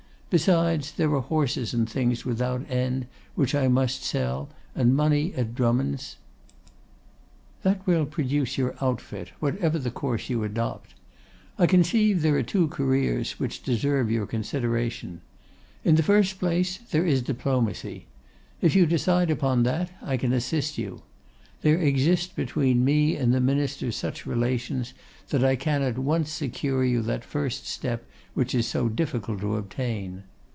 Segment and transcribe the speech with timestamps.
[0.31, 5.53] Besides, there are horses and things without end which I must sell, and money at
[5.53, 6.15] Drummonds'.'
[7.63, 10.93] 'That will produce your outfit, whatever the course you adopt.
[11.59, 15.19] I conceive there are two careers which deserve your consideration.
[15.83, 18.05] In the first place there is Diplomacy.
[18.61, 21.01] If you decide upon that, I can assist you.
[21.61, 24.95] There exist between me and the Minister such relations
[25.29, 29.57] that I can at once secure you that first step which is so difficult to
[29.57, 30.23] obtain.